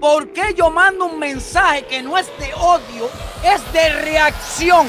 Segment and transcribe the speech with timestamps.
[0.00, 3.08] ¿Por qué yo mando un mensaje que no es de odio,
[3.44, 4.88] es de reacción?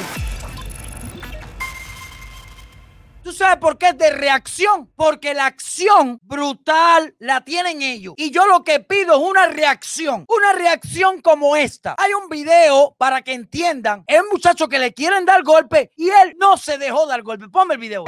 [3.24, 4.92] ¿Tú sabes por qué es de reacción?
[4.96, 8.16] Porque la acción brutal la tienen ellos.
[8.18, 10.26] Y yo lo que pido es una reacción.
[10.28, 11.96] Una reacción como esta.
[11.98, 14.04] Hay un video para que entiendan.
[14.08, 17.48] Es un muchacho que le quieren dar golpe y él no se dejó dar golpe.
[17.48, 18.04] Ponme el video.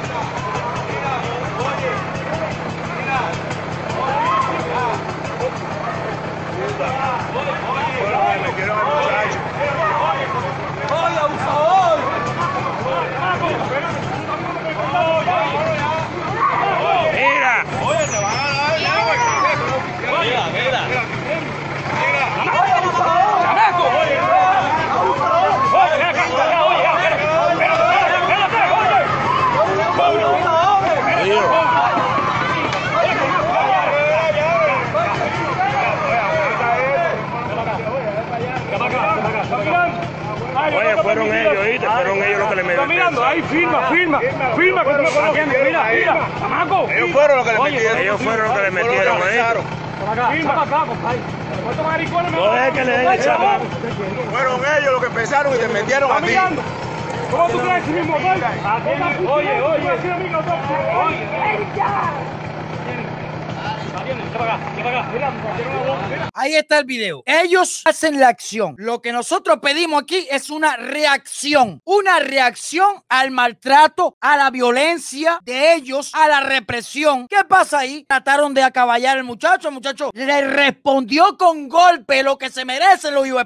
[6.78, 9.40] Fueron a meter a muchacho.
[40.76, 41.86] Oye, fueron ellos, ¿oíste?
[41.86, 42.88] Fueron ellos los que le Está metieron.
[42.88, 44.20] mirando, ahí firma, firma,
[44.56, 45.46] firma que tú me conoces.
[45.46, 46.88] Mira, mira, chamaco.
[46.90, 47.98] Ellos fueron los que le Oye, metieron.
[47.98, 50.36] Ellos fueron los que le metieron ahí.
[50.36, 51.18] Firma para acá, compadre.
[51.64, 53.64] ¿Cuántos maricones me No es que le den chamaco.
[54.30, 56.36] Fueron ellos los que empezaron y te metieron a ti.
[57.30, 58.38] ¿Cómo tú crees que mismo gol?
[59.28, 59.90] Oye, oye.
[60.94, 62.37] Oye.
[66.34, 67.22] Ahí está el video.
[67.26, 68.74] Ellos hacen la acción.
[68.78, 71.80] Lo que nosotros pedimos aquí es una reacción.
[71.84, 77.26] Una reacción al maltrato, a la violencia de ellos, a la represión.
[77.28, 78.04] ¿Qué pasa ahí?
[78.08, 79.68] Trataron de acaballar al muchacho.
[79.68, 83.44] El muchacho le respondió con golpe lo que se merecen los hijos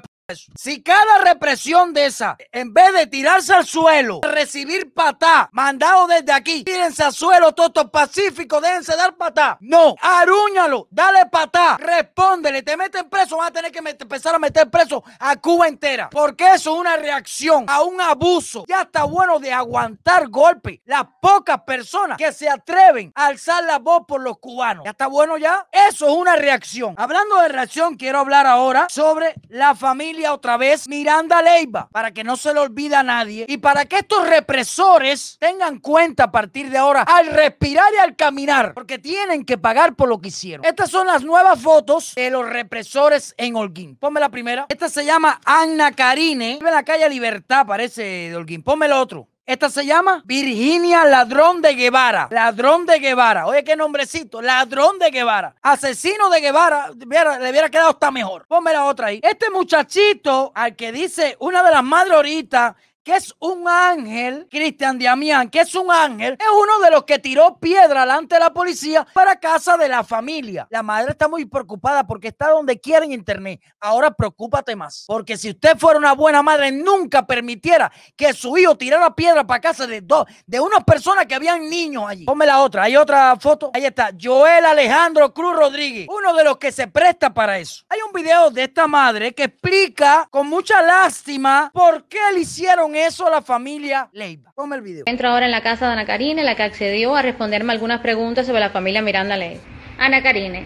[0.55, 6.31] si cada represión de esa, en vez de tirarse al suelo, recibir patá, mandado desde
[6.31, 9.57] aquí, tírense al suelo, todos pacíficos, déjense dar patá.
[9.61, 14.69] No, arúñalo, dale patá, respóndele, te meten preso, van a tener que empezar a meter
[14.69, 16.09] preso a Cuba entera.
[16.09, 18.65] Porque eso es una reacción a un abuso.
[18.67, 20.79] Ya está bueno de aguantar golpes.
[20.85, 24.83] Las pocas personas que se atreven a alzar la voz por los cubanos.
[24.85, 25.67] Ya está bueno ya.
[25.71, 26.95] Eso es una reacción.
[26.97, 32.23] Hablando de reacción, quiero hablar ahora sobre la familia otra vez Miranda Leiva, para que
[32.23, 36.69] no se le olvide a nadie y para que estos represores tengan cuenta a partir
[36.69, 40.65] de ahora al respirar y al caminar, porque tienen que pagar por lo que hicieron.
[40.65, 43.95] Estas son las nuevas fotos de los represores en Holguín.
[43.95, 44.65] Ponme la primera.
[44.69, 46.57] Esta se llama Anna Karine.
[46.59, 48.63] Vive en la calle Libertad, parece de Holguín.
[48.63, 49.27] Ponme el otro.
[49.45, 52.29] Esta se llama Virginia Ladrón de Guevara.
[52.31, 53.45] Ladrón de Guevara.
[53.45, 54.41] Oye, qué nombrecito.
[54.41, 55.53] Ladrón de Guevara.
[55.61, 56.91] Asesino de Guevara.
[56.91, 58.45] Le hubiera quedado hasta mejor.
[58.47, 59.19] Ponme la otra ahí.
[59.21, 64.97] Este muchachito al que dice una de las madres ahorita que es un ángel, Cristian
[64.97, 68.53] Damián, que es un ángel, es uno de los que tiró piedra delante de la
[68.53, 70.67] policía para casa de la familia.
[70.69, 73.61] La madre está muy preocupada porque está donde quiera en internet.
[73.79, 78.77] Ahora preocúpate más, porque si usted fuera una buena madre, nunca permitiera que su hijo
[78.77, 82.25] tirara piedra para casa de dos, de unas personas que habían niños allí.
[82.25, 83.71] Ponme la otra, hay otra foto.
[83.73, 87.83] Ahí está, Joel Alejandro Cruz Rodríguez, uno de los que se presta para eso.
[87.89, 92.92] Hay un video de esta madre que explica con mucha lástima por qué le hicieron
[92.95, 94.51] eso a la familia Leiva.
[94.55, 95.03] Ponme el video.
[95.07, 98.45] Entro ahora en la casa de Ana Karine, la que accedió a responderme algunas preguntas
[98.47, 99.59] sobre la familia Miranda Ley.
[99.97, 100.65] Ana Karine,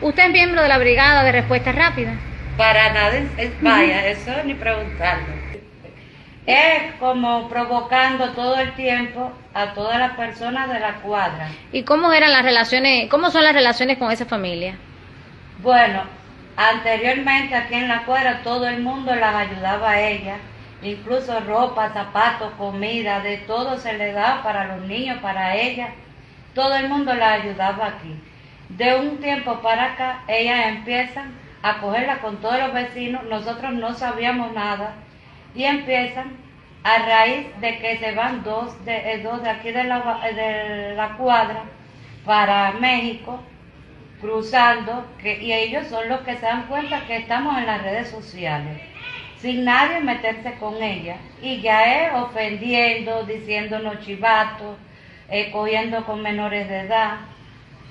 [0.00, 2.14] ¿usted es miembro de la Brigada de Respuesta Rápida?
[2.56, 5.40] Para nada, es, es- vaya, eso ni preguntarlo.
[6.46, 11.48] Es como provocando todo el tiempo a todas las personas de la cuadra.
[11.72, 14.74] ¿Y cómo eran las relaciones, cómo son las relaciones con esa familia?
[15.62, 16.02] Bueno,
[16.56, 20.36] anteriormente aquí en la cuadra todo el mundo las ayudaba a ella,
[20.82, 25.90] incluso ropa, zapatos, comida, de todo se le daba para los niños, para ella.
[26.54, 28.14] Todo el mundo la ayudaba aquí.
[28.70, 33.94] De un tiempo para acá, ellas empiezan a cogerla con todos los vecinos, nosotros no
[33.94, 34.94] sabíamos nada,
[35.54, 36.36] y empiezan
[36.82, 40.94] a raíz de que se van dos de, eh, dos de aquí de la, de
[40.96, 41.64] la cuadra
[42.24, 43.40] para México,
[44.20, 48.80] cruzando, y ellos son los que se dan cuenta que estamos en las redes sociales,
[49.40, 54.76] sin nadie meterse con ella, y ya es ofendiendo, diciéndonos chivatos,
[55.28, 57.18] eh, cogiendo con menores de edad,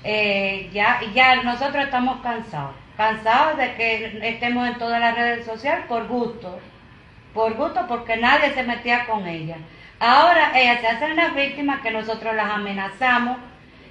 [0.04, 5.84] eh, ya, ya nosotros estamos cansados, cansados de que estemos en todas las redes sociales
[5.88, 6.58] por gusto,
[7.34, 9.56] por gusto porque nadie se metía con ella.
[9.98, 13.36] Ahora ellas se hacen las víctimas que nosotros las amenazamos.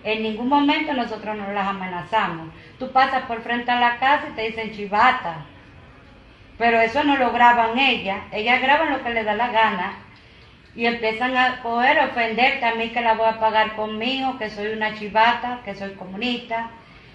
[0.03, 2.47] En ningún momento nosotros no las amenazamos.
[2.79, 5.45] Tú pasas por frente a la casa y te dicen chivata.
[6.59, 8.21] Pero eso no lo graban ellas.
[8.33, 9.93] Ellas graban lo que les da la gana.
[10.75, 14.93] Y empiezan a ofenderte a mí que la voy a pagar conmigo, que soy una
[14.93, 16.69] chivata, que soy comunista.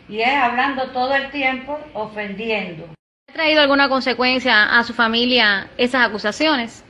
[0.08, 2.88] Y es hablando todo el tiempo, ofendiendo.
[3.30, 6.82] ¿Ha traído alguna consecuencia a su familia esas acusaciones?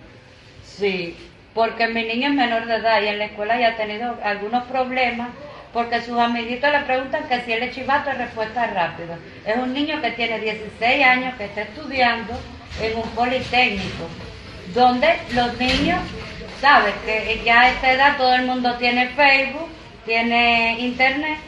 [0.62, 1.16] Sí,
[1.54, 4.64] porque mi niño es menor de edad y en la escuela ya ha tenido algunos
[4.64, 5.28] problemas
[5.74, 9.18] porque sus amiguitos le preguntan que si él es chivato es respuesta rápida.
[9.44, 12.32] Es un niño que tiene 16 años, que está estudiando
[12.80, 14.08] en un politécnico,
[14.72, 16.00] donde los niños,
[16.60, 19.68] sabes que ya a esta edad todo el mundo tiene Facebook,
[20.06, 21.38] tiene internet,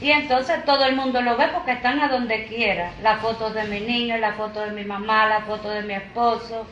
[0.00, 2.90] y entonces todo el mundo lo ve porque están a donde quiera.
[3.02, 6.66] Las fotos de mi niño, la foto de mi mamá, la foto de mi esposo.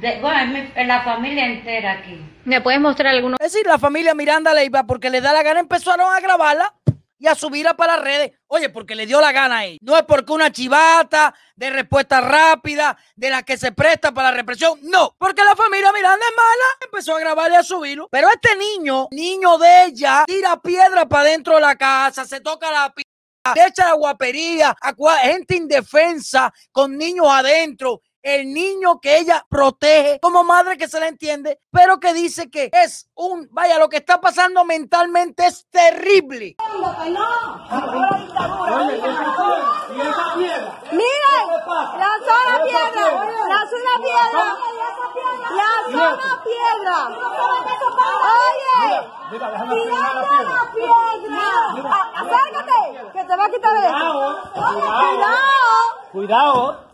[0.00, 2.20] De, bueno, es, mi- es la familia entera aquí.
[2.44, 3.38] ¿Me puedes mostrar algunos?
[3.40, 6.74] Es decir, la familia Miranda Leiva, porque le da la gana, empezaron a grabarla
[7.18, 8.32] y a subirla para las redes.
[8.48, 9.78] Oye, porque le dio la gana a él.
[9.80, 14.36] No es porque una chivata de respuesta rápida, de la que se presta para la
[14.36, 14.78] represión.
[14.82, 16.64] No, porque la familia Miranda es mala.
[16.84, 18.08] Empezó a grabarle y a subirlo.
[18.10, 22.70] Pero este niño, niño de ella, tira piedra para dentro de la casa, se toca
[22.70, 23.04] la pi-
[23.54, 28.02] le echa la guapería a cua- gente indefensa con niños adentro.
[28.24, 32.70] El niño que ella protege como madre que se le entiende, pero que dice que
[32.72, 36.56] es un, vaya, lo que está pasando mentalmente es terrible.
[40.90, 41.46] Miren,
[41.98, 43.06] lanzó la piedra,
[43.46, 44.44] lanzó una piedra,
[45.50, 46.96] lanzó una piedra.
[48.32, 48.72] Oye,
[49.30, 51.46] tirando la piedra.
[52.14, 52.80] Acércate,
[53.12, 54.08] que te va a quitar esto.
[54.54, 55.34] Cuidado,
[56.10, 56.93] Cuidado.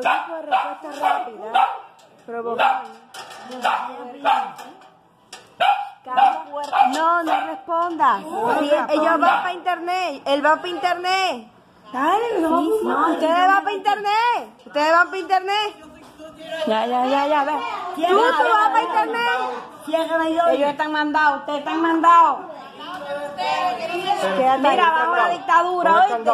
[0.00, 0.50] ¡Corre!
[0.72, 1.68] Está en la directa.
[6.94, 8.18] No, no responda.
[8.58, 10.22] Sí, ellos van para internet.
[10.24, 11.48] Él va para internet.
[11.92, 12.60] Dale, no.
[12.60, 14.48] Ustedes van para internet.
[14.66, 15.74] Ustedes van para internet.
[16.66, 17.52] Ya, ya, ya, ya, ve.
[17.96, 18.20] Tú, tú
[18.52, 19.40] vas para internet.
[20.52, 22.38] Ellos están mandados, ustedes están mandados.
[24.60, 26.30] Mira, bajo la dictadura, ¿oíste?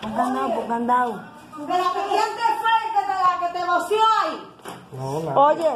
[0.00, 1.20] Pon candado, pon candado.
[1.66, 4.36] Pero ¿quién te fue que te, la que te voció ahí?
[5.36, 5.70] Oye,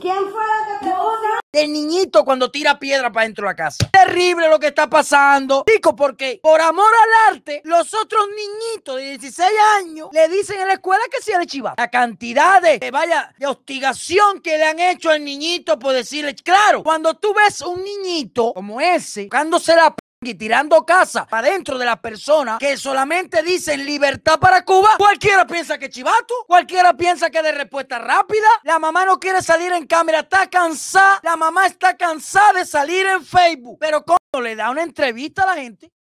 [0.00, 1.28] ¿quién fue la que te voció?
[1.52, 3.86] del niñito cuando tira piedra para dentro de la casa.
[3.92, 5.64] Terrible lo que está pasando.
[5.66, 6.86] Digo, porque por amor
[7.26, 11.30] al arte, los otros niñitos de 16 años le dicen en la escuela que si
[11.32, 11.74] es chiva.
[11.76, 16.34] La cantidad de, de, vaya, de hostigación que le han hecho al niñito por decirle,
[16.36, 21.50] claro, cuando tú ves un niñito como ese, buscándose la p- y tirando casa para
[21.50, 26.94] dentro de las personas que solamente dicen libertad para Cuba, cualquiera piensa que chivato, cualquiera
[26.94, 31.36] piensa que de respuesta rápida, la mamá no quiere salir en cámara, está cansada, la
[31.36, 35.54] mamá está cansada de salir en Facebook, pero cuando le da una entrevista a la
[35.54, 35.92] gente,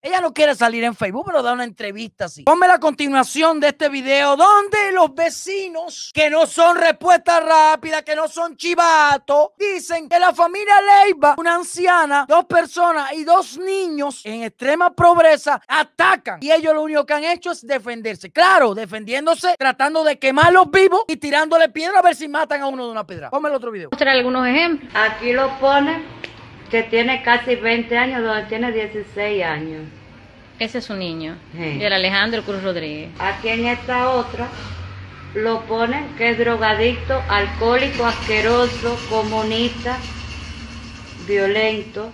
[0.00, 2.44] ella no quiere salir en Facebook, pero da una entrevista así.
[2.44, 8.14] Ponme la continuación de este video donde los vecinos, que no son respuestas rápidas, que
[8.14, 14.20] no son chivatos, dicen que la familia Leiva, una anciana, dos personas y dos niños
[14.24, 16.38] en extrema pobreza, atacan.
[16.42, 18.30] Y ellos lo único que han hecho es defenderse.
[18.30, 22.86] Claro, defendiéndose, tratando de quemarlos vivos y tirándole piedra a ver si matan a uno
[22.86, 23.30] de una piedra.
[23.30, 23.88] Ponme el otro video.
[23.90, 24.92] mostrar algunos ejemplos.
[24.94, 26.04] Aquí lo pone
[26.70, 29.82] que tiene casi 20 años, donde tiene 16 años.
[30.58, 31.78] Ese es su niño, Sí.
[31.80, 33.10] y el Alejandro Cruz Rodríguez.
[33.18, 34.48] Aquí en esta otra
[35.34, 39.98] lo ponen que es drogadicto, alcohólico, asqueroso, comunista,
[41.26, 42.10] violento.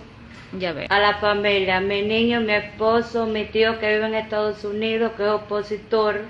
[0.59, 0.85] Ya ve.
[0.89, 5.23] A la familia, mi niño, mi esposo, mi tío que vive en Estados Unidos, que
[5.23, 6.21] es opositor.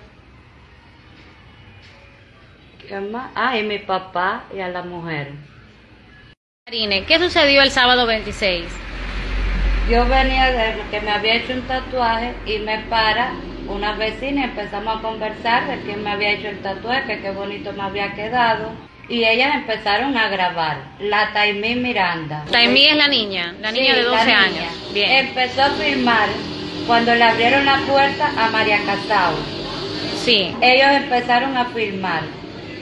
[2.88, 3.32] ¿Quién más?
[3.36, 5.32] Ah, y mi papá y a la mujer.
[6.68, 8.66] Karine, ¿qué sucedió el sábado 26?
[9.88, 13.34] Yo venía de que me había hecho un tatuaje y me para
[13.68, 17.72] una vecina y empezamos a conversar de quién me había hecho el tatuaje, qué bonito
[17.74, 18.72] me había quedado.
[19.08, 20.78] Y ellas empezaron a grabar.
[21.02, 22.44] La Taimí Miranda.
[22.52, 24.40] Taimí es la niña, la niña Sí, de la 12 niña.
[24.42, 24.92] años.
[24.92, 25.12] Bien.
[25.28, 26.30] Empezó a filmar
[26.88, 29.36] cuando le abrieron la puerta a María Casao.
[30.24, 30.52] Sí.
[30.62, 32.22] Ellos empezaron a filmar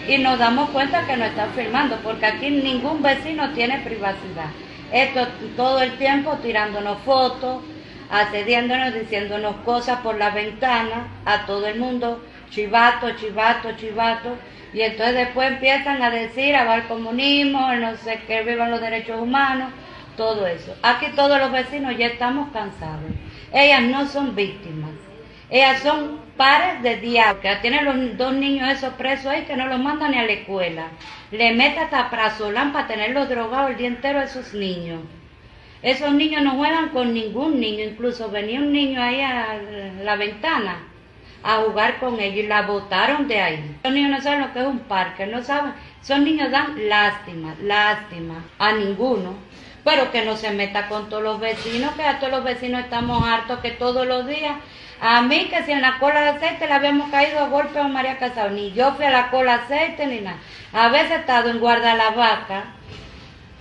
[0.08, 4.50] y nos damos cuenta que no están filmando porque aquí ningún vecino tiene privacidad.
[4.92, 7.64] Esto todo el tiempo tirándonos fotos,
[8.12, 14.36] accediéndonos, diciéndonos cosas por la ventana a todo el mundo, chivato, chivato, chivato.
[14.74, 19.20] Y entonces después empiezan a decir, abajo el comunismo, no sé qué, vivan los derechos
[19.20, 19.72] humanos,
[20.18, 20.76] todo eso.
[20.84, 23.12] Aquí todos los vecinos ya estamos cansados.
[23.52, 24.92] Ellas no son víctimas.
[25.50, 27.42] Ellas son pares de diablo.
[27.42, 30.34] Que tienen los dos niños esos presos ahí que no los mandan ni a la
[30.34, 30.88] escuela.
[31.32, 35.02] Le mete hasta prazolán para tenerlos drogados el día entero a esos niños.
[35.82, 37.84] Esos niños no juegan con ningún niño.
[37.84, 39.58] Incluso venía un niño ahí a
[40.04, 40.78] la ventana
[41.44, 43.78] a jugar con ellos y la botaron de ahí.
[43.84, 45.74] Los niños no saben lo que es un parque, no saben.
[46.02, 49.36] Esos niños dan lástima, lástima a ninguno.
[49.84, 53.28] Pero que no se meta con todos los vecinos, que a todos los vecinos estamos
[53.28, 54.56] hartos que todos los días
[55.06, 57.90] a mí que si en la cola de aceite le habíamos caído a golpe a
[57.90, 60.38] María Casado, ni yo fui a la cola de aceite ni nada.
[60.72, 62.64] A veces he estado en Guarda la Vaca,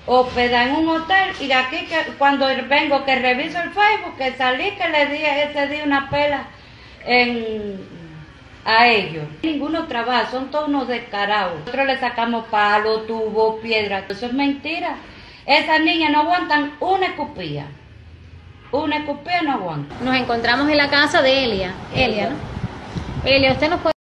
[0.06, 4.34] hospeda en un hotel y de aquí que cuando vengo que reviso el Facebook, que
[4.34, 6.44] salí que le di ese día una pela
[8.64, 9.24] a ellos.
[9.42, 11.58] Ninguno trabaja, son todos unos descarados.
[11.58, 14.04] Nosotros le sacamos palo, tubo, piedra.
[14.08, 14.94] Eso es mentira.
[15.46, 17.66] Esas niñas no aguantan una escupilla.
[18.70, 19.94] Una escupilla no aguanta.
[20.02, 21.74] Nos encontramos en la casa de Elia.
[21.94, 22.36] Elia, ¿no?
[23.28, 23.92] Elia, ¿usted nos puede...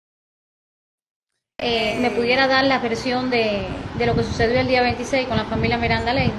[1.60, 5.36] Eh, ¿Me pudiera dar la versión de, de lo que sucedió el día 26 con
[5.36, 6.32] la familia Miranda Ley?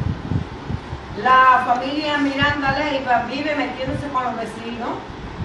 [1.22, 4.90] La familia Miranda Leiva vive metiéndose con los vecinos,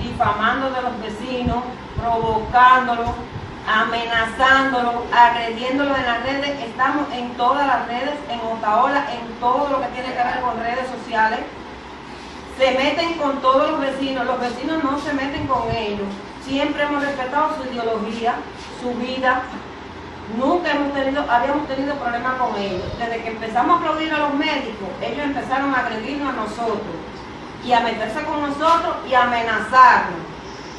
[0.03, 1.63] difamando de los vecinos,
[2.01, 3.11] provocándolos,
[3.69, 6.65] amenazándolos, agrediéndolos en las redes.
[6.65, 10.59] Estamos en todas las redes, en Otaola, en todo lo que tiene que ver con
[10.59, 11.41] redes sociales.
[12.57, 16.09] Se meten con todos los vecinos, los vecinos no se meten con ellos.
[16.45, 18.35] Siempre hemos respetado su ideología,
[18.81, 19.43] su vida.
[20.37, 22.83] Nunca hemos tenido, habíamos tenido problemas con ellos.
[22.99, 26.97] Desde que empezamos a aplaudir a los médicos, ellos empezaron a agredirnos a nosotros
[27.65, 30.28] y a meterse con nosotros y a amenazarnos.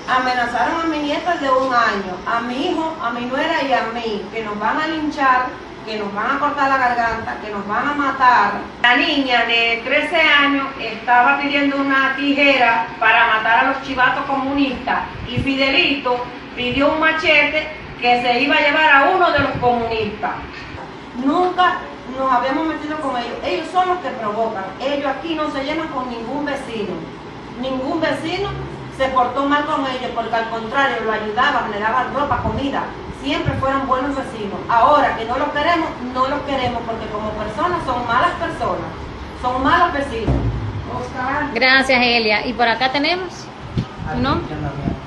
[0.08, 3.84] Amenazaron a mi nieta de un año, a mi hijo, a mi nuera y a
[3.94, 5.48] mí, que nos van a linchar,
[5.86, 8.52] que nos van a cortar la garganta, que nos van a matar.
[8.82, 15.02] La niña de 13 años estaba pidiendo una tijera para matar a los chivatos comunistas
[15.28, 16.24] y Fidelito
[16.56, 17.68] pidió un machete
[18.02, 20.32] que se iba a llevar a uno de los comunistas.
[21.24, 21.80] Nunca
[22.18, 23.38] nos habíamos metido con ellos.
[23.44, 24.66] Ellos son los que provocan.
[24.80, 26.94] Ellos aquí no se llenan con ningún vecino.
[27.62, 28.50] Ningún vecino
[29.00, 32.84] se portó mal con ellos porque al contrario lo ayudaban, le daban ropa, comida.
[33.24, 34.60] Siempre fueron buenos vecinos.
[34.68, 38.92] Ahora que no los queremos, no los queremos porque como personas son malas personas.
[39.42, 40.36] Son malos vecinos.
[41.54, 42.46] Gracias, Elia.
[42.46, 43.46] Y por acá tenemos,
[44.18, 44.42] ¿no?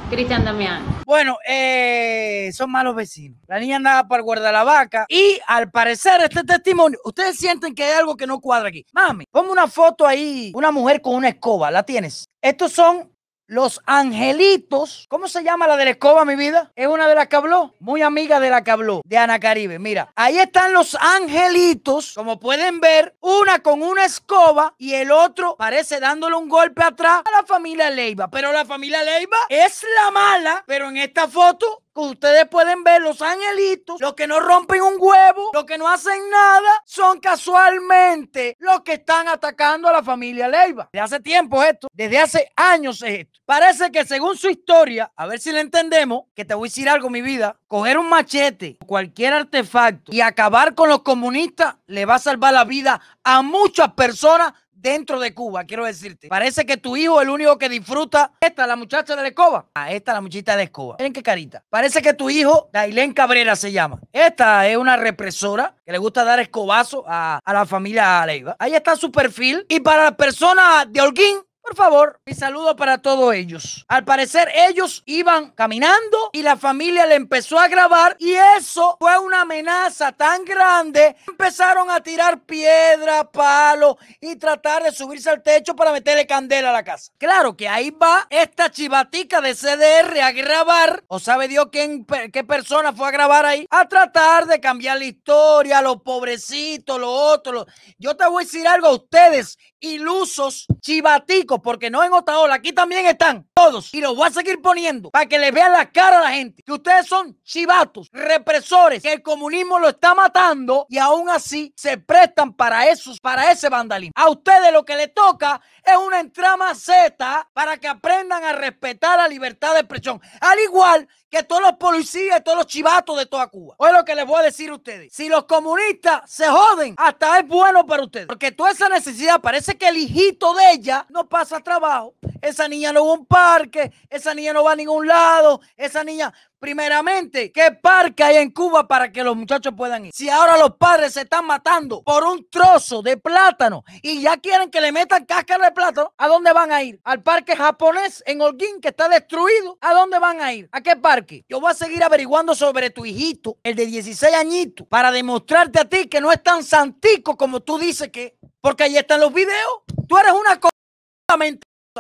[0.09, 0.83] Cristian Damián.
[1.05, 3.39] Bueno, eh, son malos vecinos.
[3.47, 7.85] La niña andaba para guardar la vaca y al parecer este testimonio, ustedes sienten que
[7.85, 8.87] hay algo que no cuadra aquí.
[8.93, 12.27] Mami, ponme una foto ahí, una mujer con una escoba, ¿la tienes?
[12.41, 13.13] Estos son
[13.47, 15.07] los angelitos.
[15.09, 16.73] ¿Cómo se llama la de la escoba, mi vida?
[16.75, 17.75] Es una de las que habló.
[17.81, 19.79] Muy amiga de la que habló, de Ana Caribe.
[19.79, 22.15] Mira, ahí están los angelitos.
[22.15, 27.23] Como pueden ver, una con una escoba y el otro parece dándole un golpe atrás
[27.27, 28.29] a la familia Leiva.
[28.29, 30.65] Pero la familia Leiva es la mala.
[30.67, 34.95] Pero en esta foto que ustedes pueden ver los angelitos, los que no rompen un
[34.99, 40.49] huevo, los que no hacen nada, son casualmente los que están atacando a la familia
[40.49, 40.89] Leiva.
[40.93, 43.41] Desde hace tiempo esto, desde hace años es esto.
[43.45, 46.89] Parece que según su historia, a ver si le entendemos, que te voy a decir
[46.89, 52.15] algo, mi vida, coger un machete, cualquier artefacto y acabar con los comunistas le va
[52.15, 56.29] a salvar la vida a muchas personas dentro de Cuba, quiero decirte.
[56.29, 58.33] Parece que tu hijo es el único que disfruta.
[58.41, 59.67] Esta, la muchacha de la escoba.
[59.75, 60.97] Ah, esta, la muchachita de la escoba.
[60.99, 61.63] Miren qué carita.
[61.71, 64.01] Parece que tu hijo, Dailén Cabrera se llama.
[64.13, 68.57] Esta es una represora que le gusta dar escobazo a, a la familia Leiva.
[68.59, 69.65] Ahí está su perfil.
[69.69, 71.39] Y para las personas de Holguín,
[71.73, 73.87] por favor, mi saludo para todos ellos.
[73.89, 79.19] Al parecer ellos iban caminando y la familia le empezó a grabar y eso fue
[79.19, 81.17] una amenaza tan grande.
[81.27, 86.75] Empezaron a tirar piedra, palo y tratar de subirse al techo para meterle candela a
[86.75, 87.11] la casa.
[87.17, 92.45] Claro que ahí va esta chivatica de CDR a grabar, o sabe Dios quién, qué
[92.45, 97.65] persona fue a grabar ahí, a tratar de cambiar la historia, los pobrecitos, los otros.
[97.99, 102.73] Yo te voy a decir algo a ustedes, ilusos, chivaticos, porque no en Otaola, aquí
[102.73, 103.93] también están todos.
[103.95, 106.63] Y los voy a seguir poniendo para que les vean la cara a la gente.
[106.63, 111.99] Que ustedes son chivatos, represores, que el comunismo lo está matando y aún así se
[111.99, 114.13] prestan para esos, para ese vandalismo.
[114.17, 119.19] A ustedes lo que les toca es una entrama Z para que aprendan a respetar
[119.19, 120.21] la libertad de expresión.
[120.41, 123.75] Al igual que todos los policías todos los chivatos de toda Cuba.
[123.79, 125.13] Hoy lo que les voy a decir a ustedes.
[125.13, 128.27] Si los comunistas se joden, hasta es bueno para ustedes.
[128.27, 132.15] Porque toda esa necesidad parece que el hijito de ella no pasa pasa trabajo.
[132.41, 136.05] Esa niña no va a un parque, esa niña no va a ningún lado, esa
[136.05, 140.13] niña, primeramente, ¿qué parque hay en Cuba para que los muchachos puedan ir?
[140.15, 144.71] Si ahora los padres se están matando por un trozo de plátano y ya quieren
[144.71, 147.01] que le metan cáscara de plátano, ¿a dónde van a ir?
[147.03, 149.79] ¿Al parque japonés en Holguín que está destruido?
[149.81, 150.69] ¿A dónde van a ir?
[150.71, 151.45] ¿A qué parque?
[151.49, 155.89] Yo voy a seguir averiguando sobre tu hijito, el de 16 añitos, para demostrarte a
[155.89, 159.83] ti que no es tan santico como tú dices que, porque ahí están los videos.
[160.09, 160.61] Tú eres una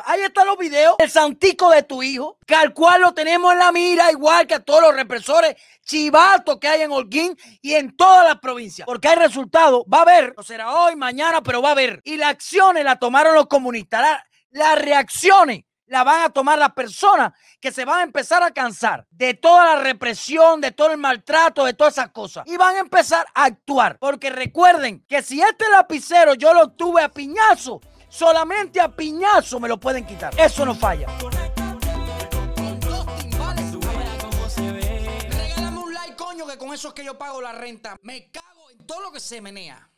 [0.06, 3.58] Ahí están los videos del santico de tu hijo, que al cual lo tenemos en
[3.58, 7.94] la mira, igual que a todos los represores chivatos que hay en Holguín y en
[7.94, 8.86] todas las provincias.
[8.86, 12.00] Porque hay resultados, va a haber, no será hoy, mañana, pero va a haber.
[12.04, 16.72] Y las acciones las tomaron los comunistas, la- las reacciones las van a tomar las
[16.72, 20.96] personas que se van a empezar a cansar de toda la represión, de todo el
[20.96, 22.44] maltrato, de todas esas cosas.
[22.46, 23.98] Y van a empezar a actuar.
[23.98, 27.82] Porque recuerden que si este lapicero yo lo tuve a piñazo,
[28.12, 30.38] solamente a piñazo me lo pueden quitar.
[30.38, 31.07] Eso no falla.
[35.31, 37.97] Regálame un like, coño, que con eso es que yo pago la renta.
[38.02, 39.88] Me cago en todo lo que se menea.